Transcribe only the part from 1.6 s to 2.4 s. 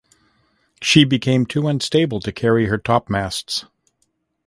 unstable to